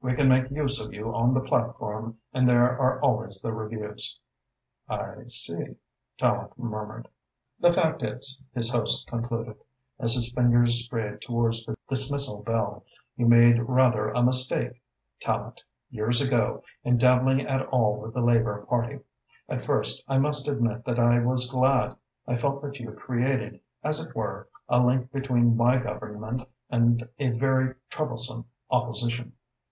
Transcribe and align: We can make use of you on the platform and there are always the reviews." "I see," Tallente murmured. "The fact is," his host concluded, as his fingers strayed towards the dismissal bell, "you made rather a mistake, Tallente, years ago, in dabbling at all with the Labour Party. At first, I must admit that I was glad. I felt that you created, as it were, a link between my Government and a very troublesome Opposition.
We 0.00 0.14
can 0.14 0.28
make 0.28 0.48
use 0.48 0.80
of 0.80 0.92
you 0.92 1.12
on 1.12 1.34
the 1.34 1.40
platform 1.40 2.16
and 2.32 2.48
there 2.48 2.78
are 2.78 3.00
always 3.02 3.40
the 3.40 3.52
reviews." 3.52 4.16
"I 4.88 5.24
see," 5.26 5.74
Tallente 6.16 6.56
murmured. 6.56 7.08
"The 7.58 7.72
fact 7.72 8.00
is," 8.04 8.40
his 8.54 8.70
host 8.70 9.08
concluded, 9.08 9.56
as 9.98 10.14
his 10.14 10.30
fingers 10.30 10.84
strayed 10.84 11.20
towards 11.20 11.66
the 11.66 11.74
dismissal 11.88 12.44
bell, 12.44 12.84
"you 13.16 13.26
made 13.26 13.58
rather 13.58 14.10
a 14.10 14.22
mistake, 14.22 14.80
Tallente, 15.20 15.62
years 15.90 16.20
ago, 16.20 16.62
in 16.84 16.96
dabbling 16.96 17.40
at 17.40 17.66
all 17.66 18.00
with 18.00 18.14
the 18.14 18.20
Labour 18.20 18.64
Party. 18.66 19.00
At 19.48 19.64
first, 19.64 20.04
I 20.06 20.16
must 20.18 20.46
admit 20.46 20.84
that 20.84 21.00
I 21.00 21.18
was 21.18 21.50
glad. 21.50 21.96
I 22.24 22.36
felt 22.36 22.62
that 22.62 22.78
you 22.78 22.92
created, 22.92 23.58
as 23.82 23.98
it 23.98 24.14
were, 24.14 24.48
a 24.68 24.78
link 24.78 25.10
between 25.10 25.56
my 25.56 25.76
Government 25.76 26.48
and 26.70 27.08
a 27.18 27.30
very 27.30 27.74
troublesome 27.90 28.44
Opposition. 28.70 29.32